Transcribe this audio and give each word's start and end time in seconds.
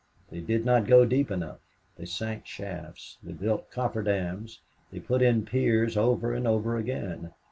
They 0.31 0.39
did 0.39 0.65
not 0.65 0.87
go 0.87 1.05
deep 1.05 1.29
enough. 1.29 1.59
They 1.95 2.05
sank 2.05 2.47
shafts, 2.47 3.19
they 3.21 3.33
built 3.33 3.69
coffer 3.69 4.01
dams, 4.01 4.59
they 4.91 4.99
put 4.99 5.21
in 5.21 5.45
piers 5.45 5.95
over 5.95 6.33
and 6.33 6.47
over 6.47 6.75
again. 6.75 7.33